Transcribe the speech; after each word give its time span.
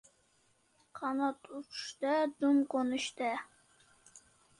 •Qanot— 0.97 1.37
uchishda, 1.57 2.13
dum— 2.39 2.57
qo‘nishda. 2.75 3.29